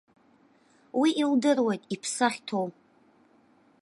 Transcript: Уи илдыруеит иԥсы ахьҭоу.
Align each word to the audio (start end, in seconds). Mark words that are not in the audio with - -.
Уи 0.99 1.09
илдыруеит 1.21 1.83
иԥсы 1.93 2.21
ахьҭоу. 2.27 2.67